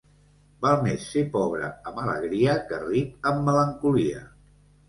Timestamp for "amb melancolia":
3.33-4.27